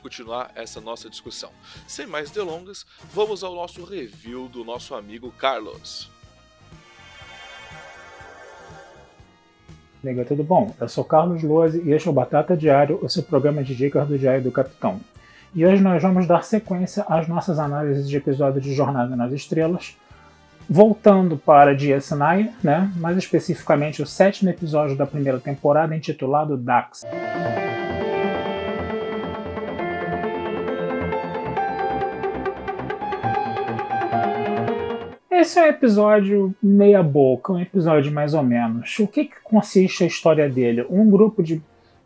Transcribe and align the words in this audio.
continuar 0.00 0.50
essa 0.54 0.80
nossa 0.80 1.08
discussão. 1.10 1.50
Sem 1.86 2.06
mais 2.06 2.30
delongas, 2.30 2.86
vamos 3.12 3.42
ao 3.42 3.54
nosso 3.54 3.84
review 3.84 4.48
do 4.48 4.64
nosso 4.64 4.94
amigo 4.94 5.32
Carlos. 5.32 6.10
Amiga, 10.02 10.24
tudo 10.24 10.44
bom? 10.44 10.74
Eu 10.80 10.88
sou 10.88 11.04
Carlos 11.04 11.42
Loze 11.42 11.80
e 11.82 11.92
este 11.92 12.08
é 12.08 12.10
o 12.10 12.14
Batata 12.14 12.56
Diário, 12.56 12.98
o 13.02 13.08
seu 13.08 13.22
programa 13.22 13.64
de 13.64 13.74
dicas 13.74 14.06
do 14.06 14.18
Diário 14.18 14.42
do 14.42 14.52
Capitão. 14.52 15.00
E 15.54 15.64
hoje 15.64 15.82
nós 15.82 16.02
vamos 16.02 16.26
dar 16.26 16.44
sequência 16.44 17.04
às 17.08 17.26
nossas 17.26 17.58
análises 17.58 18.08
de 18.08 18.16
episódios 18.16 18.62
de 18.62 18.74
Jornada 18.74 19.16
nas 19.16 19.32
Estrelas, 19.32 19.96
Voltando 20.68 21.36
para 21.36 21.76
DS9, 21.76 22.50
né, 22.62 22.90
mais 22.96 23.18
especificamente 23.18 24.00
o 24.00 24.06
sétimo 24.06 24.48
episódio 24.48 24.96
da 24.96 25.06
primeira 25.06 25.38
temporada, 25.38 25.94
intitulado 25.94 26.56
Dax. 26.56 27.02
Esse 35.44 35.58
é 35.58 35.64
um 35.64 35.66
episódio 35.66 36.54
meia 36.62 37.02
boca, 37.02 37.52
um 37.52 37.60
episódio 37.60 38.10
mais 38.10 38.32
ou 38.32 38.42
menos. 38.42 38.98
O 38.98 39.06
que, 39.06 39.26
que 39.26 39.34
consiste 39.44 40.02
a 40.02 40.06
história 40.06 40.48
dele? 40.48 40.86
Um 40.88 41.10
grupo 41.10 41.42
de 41.42 41.62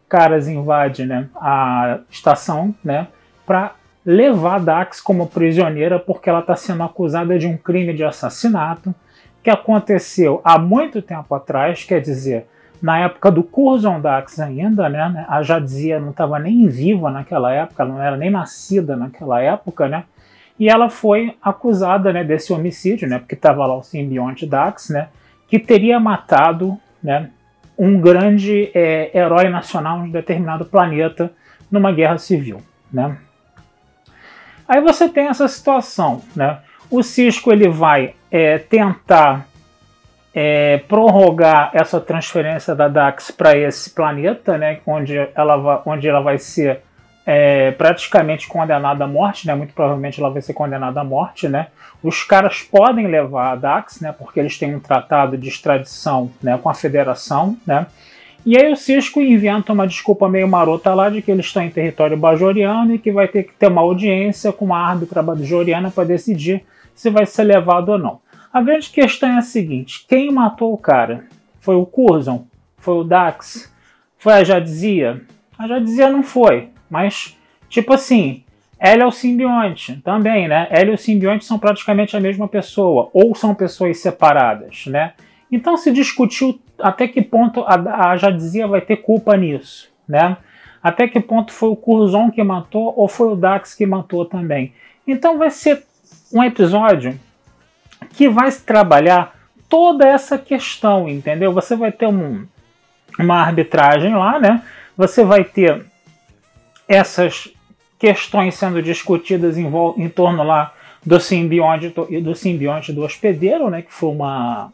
caras 0.08 0.48
invade 0.48 1.06
né, 1.06 1.28
a 1.36 2.00
estação 2.10 2.74
né, 2.82 3.06
para 3.46 3.76
levar 4.04 4.58
Dax 4.58 5.00
como 5.00 5.28
prisioneira 5.28 6.00
porque 6.00 6.28
ela 6.28 6.40
está 6.40 6.56
sendo 6.56 6.82
acusada 6.82 7.38
de 7.38 7.46
um 7.46 7.56
crime 7.56 7.94
de 7.94 8.02
assassinato 8.02 8.92
que 9.40 9.50
aconteceu 9.50 10.40
há 10.42 10.58
muito 10.58 11.00
tempo 11.00 11.32
atrás, 11.32 11.84
quer 11.84 12.00
dizer, 12.00 12.44
na 12.82 12.98
época 12.98 13.30
do 13.30 13.44
Curzon 13.44 14.00
Dax 14.00 14.40
ainda, 14.40 14.88
né? 14.88 15.24
A 15.28 15.44
Jadzia 15.44 16.00
não 16.00 16.10
estava 16.10 16.40
nem 16.40 16.66
viva 16.66 17.08
naquela 17.08 17.52
época, 17.52 17.84
não 17.84 18.02
era 18.02 18.16
nem 18.16 18.30
nascida 18.30 18.96
naquela 18.96 19.40
época, 19.40 19.86
né? 19.86 20.02
E 20.58 20.68
ela 20.68 20.90
foi 20.90 21.36
acusada, 21.40 22.12
né, 22.12 22.24
desse 22.24 22.52
homicídio, 22.52 23.08
né? 23.08 23.18
Porque 23.18 23.34
estava 23.34 23.64
lá 23.64 23.76
o 23.76 23.82
simbionte 23.82 24.44
Dax, 24.44 24.90
né? 24.90 25.08
Que 25.46 25.58
teria 25.58 26.00
matado, 26.00 26.76
né? 27.02 27.30
Um 27.78 28.00
grande 28.00 28.70
é, 28.74 29.16
herói 29.16 29.48
nacional 29.48 30.02
de 30.02 30.10
determinado 30.10 30.64
planeta 30.64 31.30
numa 31.70 31.92
guerra 31.92 32.18
civil, 32.18 32.60
né? 32.92 33.18
Aí 34.66 34.80
você 34.80 35.08
tem 35.08 35.28
essa 35.28 35.46
situação, 35.46 36.22
né? 36.34 36.58
O 36.90 37.02
Cisco 37.02 37.52
ele 37.52 37.68
vai 37.68 38.14
é, 38.30 38.58
tentar 38.58 39.46
é, 40.34 40.78
prorrogar 40.88 41.70
essa 41.72 42.00
transferência 42.00 42.74
da 42.74 42.88
DAX 42.88 43.30
para 43.30 43.56
esse 43.56 43.90
planeta, 43.90 44.58
né? 44.58 44.80
Onde 44.86 45.16
ela 45.34 45.82
onde 45.86 46.08
ela 46.08 46.20
vai 46.20 46.38
ser 46.38 46.82
é, 47.30 47.72
praticamente 47.72 48.48
condenada 48.48 49.04
à 49.04 49.06
morte, 49.06 49.46
né? 49.46 49.54
Muito 49.54 49.74
provavelmente 49.74 50.18
ela 50.18 50.30
vai 50.30 50.40
ser 50.40 50.54
condenada 50.54 51.02
à 51.02 51.04
morte, 51.04 51.46
né? 51.46 51.66
Os 52.02 52.24
caras 52.24 52.62
podem 52.62 53.06
levar 53.06 53.52
a 53.52 53.54
DAX, 53.54 54.00
né? 54.00 54.14
Porque 54.18 54.40
eles 54.40 54.58
têm 54.58 54.74
um 54.74 54.80
tratado 54.80 55.36
de 55.36 55.46
extradição, 55.46 56.30
né? 56.42 56.56
Com 56.56 56.70
a 56.70 56.74
Federação, 56.74 57.54
né? 57.66 57.86
E 58.46 58.56
aí 58.56 58.72
o 58.72 58.76
Cisco 58.76 59.20
inventa 59.20 59.74
uma 59.74 59.86
desculpa 59.86 60.26
meio 60.26 60.48
marota 60.48 60.94
lá 60.94 61.10
de 61.10 61.20
que 61.20 61.30
eles 61.30 61.44
estão 61.44 61.62
em 61.62 61.68
território 61.68 62.16
bajoriano 62.16 62.94
e 62.94 62.98
que 62.98 63.12
vai 63.12 63.28
ter 63.28 63.42
que 63.42 63.52
ter 63.52 63.66
uma 63.66 63.82
audiência 63.82 64.50
com 64.50 64.64
uma 64.64 64.78
árbitra 64.78 65.22
bajoriana 65.22 65.90
para 65.90 66.04
decidir 66.04 66.64
se 66.94 67.10
vai 67.10 67.26
ser 67.26 67.44
levado 67.44 67.90
ou 67.90 67.98
não. 67.98 68.20
A 68.50 68.62
grande 68.62 68.88
questão 68.88 69.28
é 69.28 69.36
a 69.36 69.42
seguinte: 69.42 70.06
quem 70.08 70.32
matou 70.32 70.72
o 70.72 70.78
cara? 70.78 71.26
Foi 71.60 71.76
o 71.76 71.84
Curzon? 71.84 72.46
Foi 72.78 72.94
o 72.94 73.04
Dax? 73.04 73.70
Foi 74.16 74.32
a 74.32 74.42
Jadzia? 74.42 75.20
A 75.58 75.68
Jadzia 75.68 76.08
não 76.08 76.22
foi, 76.22 76.70
mas 76.90 77.36
tipo 77.68 77.92
assim, 77.92 78.42
ela 78.78 79.02
é 79.02 79.06
o 79.06 79.10
simbionte 79.10 79.96
também, 80.04 80.46
né? 80.46 80.68
Ela 80.70 80.90
e 80.90 80.94
o 80.94 80.98
simbionte 80.98 81.44
são 81.44 81.58
praticamente 81.58 82.16
a 82.16 82.20
mesma 82.20 82.46
pessoa, 82.46 83.10
ou 83.12 83.34
são 83.34 83.54
pessoas 83.54 83.98
separadas, 83.98 84.86
né? 84.86 85.12
Então 85.50 85.76
se 85.76 85.90
discutiu 85.92 86.60
até 86.78 87.08
que 87.08 87.20
ponto 87.20 87.64
a, 87.66 88.10
a 88.10 88.16
Jadzia 88.16 88.66
vai 88.66 88.80
ter 88.80 88.98
culpa 88.98 89.36
nisso, 89.36 89.90
né? 90.08 90.36
Até 90.82 91.08
que 91.08 91.18
ponto 91.18 91.52
foi 91.52 91.70
o 91.70 91.76
Curzon 91.76 92.30
que 92.30 92.42
matou 92.42 92.94
ou 92.96 93.08
foi 93.08 93.28
o 93.28 93.36
Dax 93.36 93.74
que 93.74 93.84
matou 93.84 94.24
também. 94.24 94.72
Então 95.06 95.38
vai 95.38 95.50
ser 95.50 95.82
um 96.32 96.42
episódio 96.44 97.18
que 98.10 98.28
vai 98.28 98.50
trabalhar 98.52 99.34
toda 99.68 100.06
essa 100.06 100.38
questão, 100.38 101.08
entendeu? 101.08 101.52
Você 101.52 101.74
vai 101.74 101.90
ter 101.90 102.06
um, 102.06 102.46
uma 103.18 103.40
arbitragem 103.40 104.14
lá, 104.14 104.38
né? 104.38 104.62
Você 104.96 105.24
vai 105.24 105.44
ter 105.44 105.84
essas 106.88 107.48
questões 107.98 108.54
sendo 108.54 108.82
discutidas 108.82 109.58
em, 109.58 109.70
em 109.96 110.08
torno 110.08 110.42
lá 110.42 110.72
do 111.04 111.20
simbionte 111.20 111.88
do 112.20 112.34
simbionte 112.34 112.92
do 112.92 113.02
hospedeiro, 113.02 113.68
né? 113.70 113.82
Que 113.82 113.92
foi 113.92 114.10
uma 114.10 114.72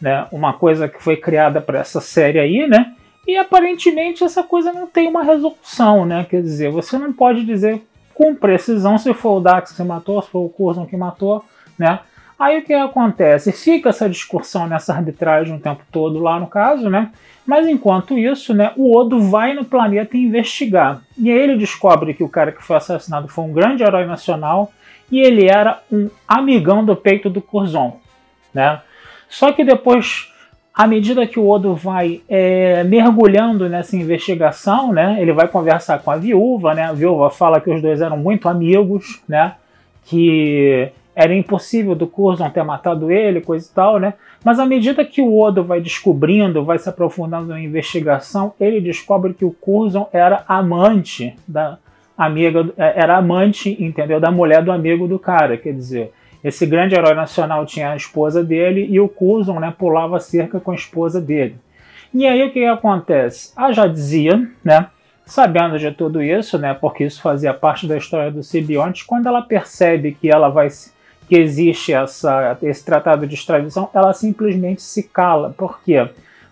né, 0.00 0.26
uma 0.30 0.52
coisa 0.52 0.88
que 0.88 1.02
foi 1.02 1.16
criada 1.16 1.60
para 1.60 1.80
essa 1.80 2.00
série 2.00 2.38
aí, 2.38 2.66
né? 2.66 2.94
E 3.26 3.36
aparentemente 3.36 4.22
essa 4.22 4.42
coisa 4.42 4.72
não 4.72 4.86
tem 4.86 5.08
uma 5.08 5.22
resolução, 5.22 6.06
né? 6.06 6.26
Quer 6.28 6.42
dizer, 6.42 6.70
você 6.70 6.96
não 6.98 7.12
pode 7.12 7.44
dizer 7.44 7.82
com 8.14 8.34
precisão 8.34 8.96
se 8.98 9.12
foi 9.12 9.32
o 9.32 9.40
Dax 9.40 9.72
que 9.72 9.82
matou, 9.82 10.22
se 10.22 10.28
foi 10.28 10.42
o 10.42 10.48
Curzon 10.48 10.86
que 10.86 10.96
matou, 10.96 11.44
né? 11.78 12.00
Aí 12.38 12.58
o 12.58 12.62
que 12.62 12.74
acontece? 12.74 13.50
Fica 13.50 13.88
essa 13.88 14.08
discussão 14.08 14.66
nessa 14.66 14.92
arbitragem 14.92 15.56
o 15.56 15.60
tempo 15.60 15.82
todo 15.90 16.18
lá 16.18 16.38
no 16.38 16.46
caso, 16.46 16.90
né? 16.90 17.10
Mas 17.46 17.66
enquanto 17.66 18.18
isso, 18.18 18.52
né, 18.52 18.72
o 18.76 18.94
Odo 18.96 19.22
vai 19.22 19.54
no 19.54 19.64
planeta 19.64 20.16
investigar. 20.16 21.00
E 21.16 21.30
aí 21.30 21.38
ele 21.38 21.56
descobre 21.56 22.12
que 22.12 22.24
o 22.24 22.28
cara 22.28 22.52
que 22.52 22.62
foi 22.62 22.76
assassinado 22.76 23.28
foi 23.28 23.44
um 23.44 23.52
grande 23.52 23.82
herói 23.82 24.04
nacional 24.04 24.72
e 25.10 25.20
ele 25.20 25.48
era 25.48 25.80
um 25.90 26.10
amigão 26.26 26.84
do 26.84 26.94
peito 26.96 27.30
do 27.30 27.40
Curzon, 27.40 27.98
né? 28.52 28.80
Só 29.28 29.52
que 29.52 29.64
depois, 29.64 30.30
à 30.74 30.86
medida 30.86 31.26
que 31.26 31.38
o 31.38 31.48
Odo 31.48 31.74
vai 31.74 32.20
é, 32.28 32.84
mergulhando 32.84 33.68
nessa 33.68 33.96
investigação, 33.96 34.92
né, 34.92 35.16
ele 35.20 35.32
vai 35.32 35.48
conversar 35.48 36.00
com 36.00 36.10
a 36.10 36.16
viúva, 36.16 36.74
né, 36.74 36.84
a 36.84 36.92
viúva 36.92 37.30
fala 37.30 37.60
que 37.60 37.70
os 37.70 37.80
dois 37.80 38.00
eram 38.00 38.16
muito 38.16 38.48
amigos, 38.48 39.22
né, 39.28 39.54
que 40.04 40.90
era 41.16 41.34
impossível 41.34 41.94
do 41.94 42.06
Curzon 42.06 42.50
ter 42.50 42.62
matado 42.62 43.10
ele, 43.10 43.40
coisa 43.40 43.66
e 43.66 43.74
tal, 43.74 43.98
né? 43.98 44.12
Mas 44.44 44.60
à 44.60 44.66
medida 44.66 45.02
que 45.02 45.22
o 45.22 45.38
Odo 45.38 45.64
vai 45.64 45.80
descobrindo, 45.80 46.62
vai 46.62 46.78
se 46.78 46.90
aprofundando 46.90 47.48
na 47.48 47.60
investigação, 47.60 48.52
ele 48.60 48.82
descobre 48.82 49.32
que 49.32 49.44
o 49.44 49.50
Curzon 49.50 50.06
era 50.12 50.44
amante 50.46 51.34
da 51.48 51.78
amiga, 52.18 52.70
é, 52.76 53.00
era 53.00 53.16
amante, 53.16 53.82
entendeu, 53.82 54.20
da 54.20 54.30
mulher 54.30 54.62
do 54.62 54.70
amigo 54.70 55.08
do 55.08 55.18
cara, 55.18 55.56
quer 55.56 55.72
dizer, 55.72 56.12
esse 56.44 56.66
grande 56.66 56.94
herói 56.94 57.14
nacional 57.14 57.64
tinha 57.64 57.92
a 57.92 57.96
esposa 57.96 58.44
dele 58.44 58.86
e 58.88 59.00
o 59.00 59.08
Curzon 59.08 59.58
né, 59.58 59.74
pulava 59.76 60.20
cerca 60.20 60.60
com 60.60 60.70
a 60.70 60.74
esposa 60.74 61.18
dele. 61.18 61.56
E 62.12 62.26
aí 62.26 62.42
o 62.42 62.52
que, 62.52 62.64
acontece? 62.66 63.52
A 63.56 63.72
Jadzia, 63.72 64.48
né, 64.62 64.86
sabendo 65.24 65.78
de 65.78 65.90
tudo 65.92 66.22
isso, 66.22 66.58
né, 66.58 66.74
porque 66.74 67.04
isso 67.04 67.22
fazia 67.22 67.54
parte 67.54 67.86
da 67.86 67.96
história 67.96 68.30
do 68.30 68.42
Sibionte, 68.42 69.06
quando 69.06 69.26
ela 69.26 69.40
percebe 69.40 70.12
que 70.12 70.30
ela 70.30 70.50
vai 70.50 70.68
que 71.28 71.36
existe 71.36 71.92
essa, 71.92 72.56
esse 72.62 72.84
tratado 72.84 73.26
de 73.26 73.34
extradição, 73.34 73.90
ela 73.92 74.12
simplesmente 74.12 74.82
se 74.82 75.02
cala. 75.02 75.54
Por 75.56 75.80
quê? 75.82 76.08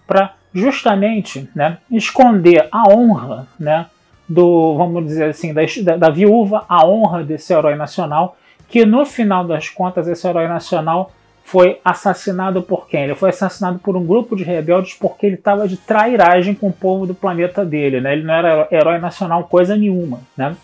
Para 0.06 0.34
justamente 0.52 1.48
né, 1.54 1.78
esconder 1.90 2.68
a 2.70 2.88
honra 2.88 3.46
né, 3.58 3.86
do, 4.28 4.76
vamos 4.76 5.06
dizer 5.06 5.30
assim, 5.30 5.52
da, 5.82 5.96
da 5.96 6.10
viúva, 6.10 6.64
a 6.68 6.86
honra 6.86 7.22
desse 7.22 7.52
herói 7.52 7.74
nacional 7.74 8.36
que 8.68 8.84
no 8.84 9.04
final 9.04 9.44
das 9.46 9.68
contas 9.68 10.08
esse 10.08 10.26
herói 10.26 10.48
nacional 10.48 11.12
foi 11.44 11.78
assassinado 11.84 12.62
por 12.62 12.88
quem? 12.88 13.04
Ele 13.04 13.14
foi 13.14 13.28
assassinado 13.28 13.78
por 13.78 13.96
um 13.96 14.04
grupo 14.04 14.34
de 14.34 14.42
rebeldes 14.42 14.94
porque 14.94 15.26
ele 15.26 15.34
estava 15.34 15.68
de 15.68 15.76
trairagem 15.76 16.54
com 16.54 16.68
o 16.68 16.72
povo 16.72 17.06
do 17.06 17.14
planeta 17.14 17.64
dele, 17.64 18.00
né? 18.00 18.14
Ele 18.14 18.24
não 18.24 18.34
era 18.34 18.66
herói 18.72 18.98
nacional 18.98 19.44
coisa 19.44 19.76
nenhuma, 19.76 20.20
né? 20.36 20.56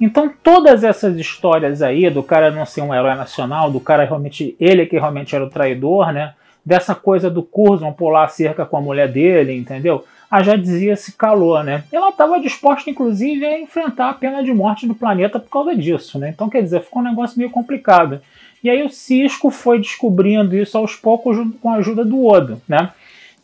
Então 0.00 0.32
todas 0.42 0.82
essas 0.82 1.16
histórias 1.16 1.82
aí 1.82 2.08
do 2.08 2.22
cara 2.22 2.50
não 2.50 2.64
ser 2.64 2.80
um 2.80 2.94
herói 2.94 3.14
nacional, 3.14 3.70
do 3.70 3.80
cara 3.80 4.04
realmente 4.04 4.56
ele 4.58 4.86
que 4.86 4.98
realmente 4.98 5.34
era 5.34 5.44
o 5.44 5.50
traidor, 5.50 6.12
né? 6.12 6.34
Dessa 6.64 6.94
coisa 6.94 7.30
do 7.30 7.42
Curzon 7.42 7.92
pular 7.92 8.24
a 8.24 8.28
cerca 8.28 8.64
com 8.64 8.76
a 8.76 8.80
mulher 8.80 9.08
dele, 9.08 9.56
entendeu? 9.56 10.04
A 10.30 10.42
já 10.42 10.56
dizia 10.56 10.96
se 10.96 11.12
calou, 11.12 11.62
né? 11.62 11.84
Ela 11.90 12.10
estava 12.10 12.38
disposta, 12.38 12.88
inclusive, 12.88 13.44
a 13.44 13.58
enfrentar 13.58 14.10
a 14.10 14.14
pena 14.14 14.44
de 14.44 14.52
morte 14.52 14.86
do 14.86 14.94
planeta 14.94 15.40
por 15.40 15.50
causa 15.50 15.74
disso, 15.74 16.18
né? 16.18 16.28
Então, 16.28 16.48
quer 16.48 16.62
dizer, 16.62 16.82
ficou 16.82 17.02
um 17.02 17.04
negócio 17.04 17.36
meio 17.36 17.50
complicado. 17.50 18.20
E 18.62 18.70
aí 18.70 18.82
o 18.82 18.90
Cisco 18.90 19.50
foi 19.50 19.78
descobrindo 19.78 20.54
isso 20.54 20.76
aos 20.78 20.94
poucos 20.94 21.36
com 21.60 21.70
a 21.70 21.76
ajuda 21.76 22.04
do 22.04 22.24
Odo, 22.24 22.60
né? 22.68 22.90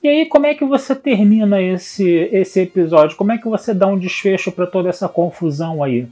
E 0.02 0.08
aí 0.08 0.26
como 0.26 0.46
é 0.46 0.54
que 0.54 0.64
você 0.64 0.94
termina 0.94 1.60
esse, 1.60 2.28
esse 2.30 2.60
episódio? 2.60 3.16
Como 3.16 3.32
é 3.32 3.38
que 3.38 3.48
você 3.48 3.74
dá 3.74 3.86
um 3.86 3.98
desfecho 3.98 4.52
para 4.52 4.66
toda 4.66 4.88
essa 4.88 5.08
confusão 5.08 5.82
aí? 5.82 6.06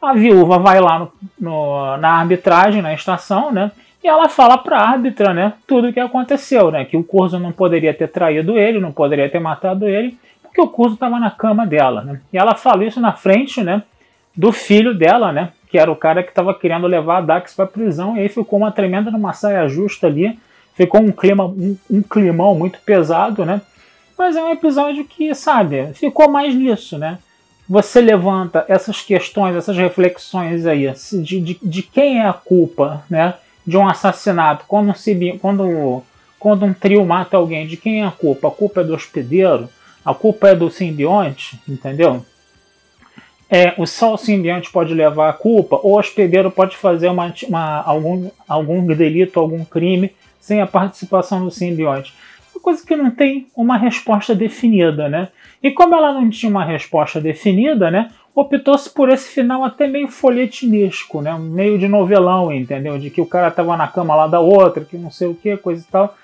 A 0.00 0.12
viúva 0.14 0.58
vai 0.58 0.80
lá 0.80 0.98
no, 0.98 1.12
no, 1.38 1.96
na 1.96 2.10
arbitragem, 2.20 2.82
na 2.82 2.94
estação, 2.94 3.50
né? 3.50 3.72
E 4.02 4.08
ela 4.08 4.28
fala 4.28 4.58
para 4.58 4.78
a 4.78 4.88
árbitra, 4.90 5.34
né? 5.34 5.54
Tudo 5.66 5.88
o 5.88 5.92
que 5.92 5.98
aconteceu, 5.98 6.70
né? 6.70 6.84
Que 6.84 6.96
o 6.96 7.02
Curso 7.02 7.38
não 7.38 7.50
poderia 7.50 7.92
ter 7.92 8.08
traído 8.08 8.58
ele, 8.58 8.78
não 8.78 8.92
poderia 8.92 9.28
ter 9.28 9.40
matado 9.40 9.88
ele, 9.88 10.16
porque 10.42 10.60
o 10.60 10.68
Curso 10.68 10.94
estava 10.94 11.18
na 11.18 11.30
cama 11.30 11.66
dela, 11.66 12.02
né? 12.02 12.20
E 12.32 12.38
ela 12.38 12.54
fala 12.54 12.84
isso 12.84 13.00
na 13.00 13.12
frente, 13.12 13.62
né? 13.62 13.82
Do 14.36 14.52
filho 14.52 14.94
dela, 14.94 15.32
né? 15.32 15.50
que 15.68 15.78
era 15.78 15.90
o 15.90 15.96
cara 15.96 16.22
que 16.22 16.30
estava 16.30 16.54
querendo 16.54 16.86
levar 16.86 17.18
a 17.18 17.20
Dax 17.20 17.54
para 17.54 17.66
prisão, 17.66 18.16
e 18.16 18.20
aí 18.20 18.28
ficou 18.28 18.58
uma 18.58 18.70
tremenda 18.72 19.10
numa 19.10 19.32
saia 19.32 19.68
justa 19.68 20.06
ali, 20.06 20.38
ficou 20.74 21.00
um 21.00 21.12
clima, 21.12 21.44
um, 21.44 21.76
um 21.90 22.02
climão 22.02 22.54
muito 22.54 22.78
pesado, 22.80 23.44
né? 23.44 23.60
Mas 24.16 24.36
é 24.36 24.42
um 24.42 24.50
episódio 24.52 25.04
que, 25.04 25.34
sabe, 25.34 25.92
ficou 25.94 26.30
mais 26.30 26.54
nisso, 26.54 26.96
né? 26.96 27.18
Você 27.68 28.00
levanta 28.00 28.64
essas 28.68 29.02
questões, 29.02 29.56
essas 29.56 29.76
reflexões 29.76 30.66
aí 30.66 30.92
de, 31.12 31.40
de, 31.40 31.58
de 31.60 31.82
quem 31.82 32.20
é 32.20 32.26
a 32.26 32.32
culpa, 32.32 33.04
né? 33.10 33.34
De 33.66 33.76
um 33.76 33.88
assassinato, 33.88 34.64
quando 34.68 34.90
um, 34.90 35.38
quando, 35.38 36.02
quando 36.38 36.64
um 36.64 36.72
trio 36.72 37.04
mata 37.04 37.36
alguém, 37.36 37.66
de 37.66 37.76
quem 37.76 38.02
é 38.02 38.06
a 38.06 38.12
culpa? 38.12 38.48
A 38.48 38.52
culpa 38.52 38.80
é 38.80 38.84
do 38.84 38.94
hospedeiro? 38.94 39.68
A 40.04 40.14
culpa 40.14 40.50
é 40.50 40.54
do 40.54 40.70
simbionte, 40.70 41.60
entendeu? 41.68 42.24
é, 43.48 43.74
o 43.78 43.86
só 43.86 44.16
simbionte 44.16 44.70
pode 44.70 44.92
levar 44.92 45.30
a 45.30 45.32
culpa, 45.32 45.76
ou 45.76 45.94
o 45.94 45.98
hospedeiro 45.98 46.50
pode 46.50 46.76
fazer 46.76 47.08
uma, 47.08 47.32
uma, 47.48 47.82
algum, 47.82 48.28
algum 48.46 48.86
delito, 48.86 49.38
algum 49.38 49.64
crime, 49.64 50.12
sem 50.40 50.60
a 50.60 50.66
participação 50.66 51.44
do 51.44 51.50
simbionte. 51.50 52.12
Uma 52.56 52.62
coisa 52.62 52.84
que 52.84 52.96
não 52.96 53.10
tem 53.10 53.46
uma 53.54 53.76
resposta 53.76 54.34
definida, 54.34 55.08
né? 55.08 55.28
E 55.62 55.70
como 55.70 55.94
ela 55.94 56.12
não 56.12 56.28
tinha 56.30 56.50
uma 56.50 56.64
resposta 56.64 57.20
definida, 57.20 57.90
né? 57.90 58.10
Optou-se 58.34 58.90
por 58.90 59.08
esse 59.08 59.28
final 59.28 59.64
até 59.64 59.86
meio 59.86 60.08
folhetinesco, 60.08 61.20
né? 61.22 61.36
Meio 61.38 61.78
de 61.78 61.86
novelão, 61.86 62.52
entendeu? 62.52 62.98
De 62.98 63.10
que 63.10 63.20
o 63.20 63.26
cara 63.26 63.50
tava 63.50 63.76
na 63.76 63.88
cama 63.88 64.14
lá 64.14 64.26
da 64.26 64.40
outra, 64.40 64.84
que 64.84 64.96
não 64.96 65.10
sei 65.10 65.28
o 65.28 65.34
que, 65.34 65.56
coisa 65.56 65.84
e 65.86 65.90
tal. 65.90 66.16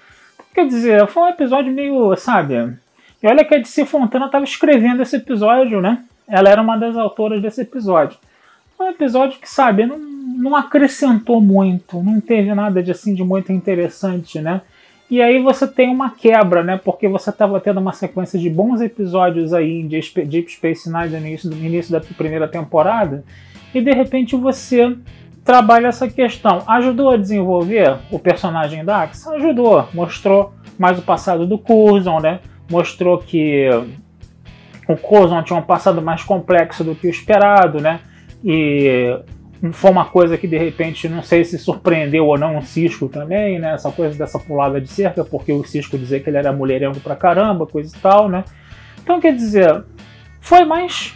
Quer 0.54 0.66
dizer, 0.66 1.06
foi 1.06 1.22
um 1.22 1.28
episódio 1.28 1.72
meio, 1.72 2.14
sabe? 2.16 2.76
E 3.22 3.26
olha 3.26 3.44
que 3.44 3.54
a 3.54 3.58
DC 3.58 3.86
Fontana 3.86 4.28
tava 4.28 4.44
escrevendo 4.44 5.02
esse 5.02 5.16
episódio, 5.16 5.80
né? 5.80 6.04
ela 6.32 6.48
era 6.48 6.62
uma 6.62 6.78
das 6.78 6.96
autoras 6.96 7.42
desse 7.42 7.60
episódio. 7.60 8.18
Um 8.80 8.88
episódio 8.88 9.38
que, 9.38 9.48
sabe, 9.48 9.84
não, 9.86 9.98
não 9.98 10.56
acrescentou 10.56 11.40
muito, 11.40 12.02
não 12.02 12.20
teve 12.20 12.54
nada 12.54 12.82
de 12.82 12.90
assim 12.90 13.14
de 13.14 13.22
muito 13.22 13.52
interessante, 13.52 14.40
né? 14.40 14.62
E 15.12 15.20
aí 15.20 15.42
você 15.42 15.66
tem 15.66 15.90
uma 15.90 16.08
quebra, 16.08 16.64
né? 16.64 16.80
Porque 16.82 17.06
você 17.06 17.28
estava 17.28 17.60
tendo 17.60 17.78
uma 17.78 17.92
sequência 17.92 18.38
de 18.38 18.48
bons 18.48 18.80
episódios 18.80 19.52
aí 19.52 19.82
de 19.82 20.00
Deep 20.24 20.50
Space 20.50 20.90
Nine 20.90 21.10
no 21.10 21.18
início, 21.18 21.50
no 21.50 21.56
início 21.58 21.92
da 21.92 22.00
primeira 22.00 22.48
temporada, 22.48 23.22
e 23.74 23.82
de 23.82 23.92
repente 23.92 24.34
você 24.34 24.96
trabalha 25.44 25.88
essa 25.88 26.08
questão. 26.08 26.62
Ajudou 26.66 27.10
a 27.10 27.18
desenvolver 27.18 27.98
o 28.10 28.18
personagem 28.18 28.86
Dax? 28.86 29.26
Ajudou. 29.26 29.86
Mostrou 29.92 30.54
mais 30.78 30.98
o 30.98 31.02
passado 31.02 31.46
do 31.46 31.58
Curzon, 31.58 32.18
né? 32.18 32.40
Mostrou 32.70 33.18
que 33.18 33.68
o 34.88 34.96
Coulson 34.96 35.42
tinha 35.42 35.58
um 35.58 35.62
passado 35.62 36.00
mais 36.00 36.22
complexo 36.22 36.82
do 36.82 36.94
que 36.94 37.06
o 37.06 37.10
esperado, 37.10 37.82
né? 37.82 38.00
E 38.42 39.14
foi 39.70 39.90
uma 39.90 40.06
coisa 40.06 40.36
que 40.36 40.48
de 40.48 40.58
repente 40.58 41.08
não 41.08 41.22
sei 41.22 41.44
se 41.44 41.58
surpreendeu 41.58 42.26
ou 42.26 42.36
não 42.36 42.58
o 42.58 42.62
Cisco 42.62 43.08
também, 43.08 43.58
né? 43.58 43.74
Essa 43.74 43.92
coisa 43.92 44.18
dessa 44.18 44.38
pulada 44.38 44.80
de 44.80 44.88
cerca, 44.88 45.24
porque 45.24 45.52
o 45.52 45.62
Cisco 45.62 45.96
dizia 45.96 46.18
que 46.18 46.28
ele 46.28 46.38
era 46.38 46.52
mulherengo 46.52 46.98
pra 47.00 47.14
caramba, 47.14 47.66
coisa 47.66 47.94
e 47.96 48.00
tal, 48.00 48.28
né? 48.28 48.44
Então 49.02 49.20
quer 49.20 49.34
dizer, 49.34 49.84
foi 50.40 50.64
mais 50.64 51.14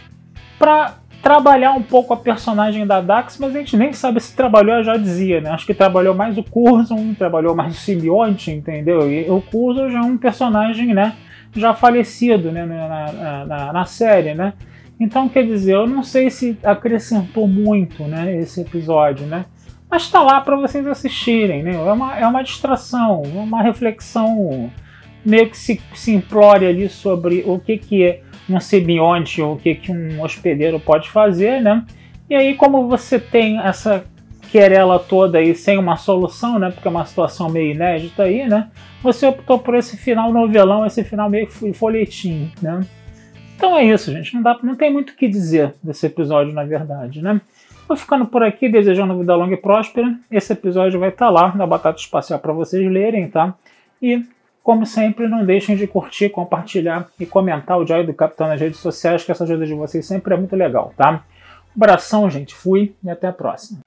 pra 0.57 0.95
trabalhar 1.21 1.73
um 1.73 1.81
pouco 1.81 2.13
a 2.13 2.17
personagem 2.17 2.87
da 2.87 3.01
Dax, 3.01 3.37
mas 3.37 3.53
a 3.53 3.59
gente 3.59 3.75
nem 3.75 3.91
sabe 3.91 4.21
se 4.21 4.35
trabalhou, 4.35 4.81
já 4.83 4.95
dizia, 4.95 5.41
né? 5.41 5.49
Acho 5.49 5.65
que 5.65 5.73
trabalhou 5.73 6.15
mais 6.15 6.37
o 6.37 6.43
Curzon, 6.43 7.13
trabalhou 7.15 7.53
mais 7.53 7.75
o 7.75 7.79
Simbionte, 7.79 8.51
entendeu? 8.51 9.11
E 9.11 9.29
o 9.29 9.41
Curzon 9.41 9.89
já 9.89 9.99
é 9.99 10.03
um 10.03 10.17
personagem, 10.17 10.93
né? 10.93 11.13
já 11.55 11.73
falecido 11.73 12.51
né, 12.51 12.65
na, 12.65 13.45
na, 13.45 13.73
na, 13.73 13.85
série, 13.85 14.33
né? 14.33 14.53
Então, 14.99 15.29
quer 15.29 15.45
dizer, 15.45 15.75
eu 15.75 15.87
não 15.87 16.03
sei 16.03 16.29
se 16.29 16.57
acrescentou 16.63 17.47
muito 17.47 18.03
né, 18.03 18.35
esse 18.37 18.61
episódio, 18.61 19.25
né? 19.27 19.45
Mas 19.89 20.03
está 20.03 20.21
lá 20.21 20.41
para 20.41 20.57
vocês 20.57 20.85
assistirem, 20.85 21.63
né? 21.63 21.75
É 21.75 21.91
uma, 21.91 22.19
é 22.19 22.27
uma 22.27 22.43
distração, 22.43 23.21
uma 23.21 23.61
reflexão 23.61 24.69
meio 25.23 25.49
que 25.49 25.57
se, 25.57 25.79
se 25.93 26.13
implore 26.13 26.65
ali 26.65 26.89
sobre 26.89 27.43
o 27.45 27.59
que, 27.59 27.77
que 27.77 28.03
é 28.03 28.21
um 28.49 28.59
simbionte 28.59 29.41
ou 29.41 29.53
o 29.53 29.57
que, 29.57 29.75
que 29.75 29.91
um 29.91 30.21
hospedeiro 30.21 30.79
pode 30.79 31.09
fazer, 31.09 31.61
né? 31.61 31.85
E 32.29 32.35
aí, 32.35 32.55
como 32.55 32.87
você 32.87 33.19
tem 33.19 33.59
essa 33.59 34.05
querela 34.51 34.97
toda 34.99 35.37
aí 35.37 35.53
sem 35.53 35.77
uma 35.77 35.97
solução, 35.97 36.57
né? 36.57 36.71
Porque 36.71 36.87
é 36.87 36.91
uma 36.91 37.05
situação 37.05 37.49
meio 37.49 37.71
inédita 37.71 38.23
aí, 38.23 38.47
né? 38.47 38.69
Você 39.03 39.25
optou 39.25 39.59
por 39.59 39.75
esse 39.75 39.97
final 39.97 40.31
novelão, 40.31 40.85
esse 40.85 41.03
final 41.03 41.29
meio 41.29 41.47
folhetim, 41.73 42.51
né? 42.61 42.81
Então 43.57 43.75
é 43.75 43.83
isso, 43.83 44.11
gente. 44.11 44.35
Não, 44.35 44.41
dá, 44.43 44.57
não 44.61 44.75
tem 44.75 44.93
muito 44.93 45.09
o 45.09 45.15
que 45.15 45.27
dizer 45.27 45.73
desse 45.81 46.05
episódio, 46.05 46.53
na 46.53 46.63
verdade, 46.63 47.23
né? 47.23 47.41
Vou 47.87 47.97
ficando 47.97 48.25
por 48.25 48.43
aqui, 48.43 48.69
desejando 48.69 49.17
vida 49.17 49.35
longa 49.35 49.55
e 49.55 49.57
próspera. 49.57 50.15
Esse 50.29 50.53
episódio 50.53 50.99
vai 50.99 51.09
estar 51.09 51.29
lá 51.31 51.55
na 51.55 51.65
Batata 51.65 51.99
Espacial 51.99 52.37
para 52.37 52.53
vocês 52.53 52.89
lerem, 52.89 53.27
tá? 53.27 53.55
E, 53.99 54.23
como 54.61 54.85
sempre, 54.85 55.27
não 55.27 55.43
deixem 55.43 55.75
de 55.75 55.87
curtir, 55.87 56.29
compartilhar 56.29 57.07
e 57.19 57.25
comentar 57.25 57.79
o 57.79 57.83
Diário 57.83 58.05
do 58.05 58.13
Capitão 58.13 58.47
nas 58.47 58.61
redes 58.61 58.79
sociais, 58.79 59.23
que 59.23 59.31
essa 59.31 59.43
ajuda 59.43 59.65
de 59.65 59.73
vocês 59.73 60.05
sempre 60.05 60.35
é 60.35 60.37
muito 60.37 60.55
legal, 60.55 60.93
tá? 60.95 61.23
Um 61.75 61.83
abração, 61.83 62.29
gente. 62.29 62.53
Fui 62.53 62.93
e 63.03 63.09
até 63.09 63.27
a 63.27 63.33
próxima. 63.33 63.86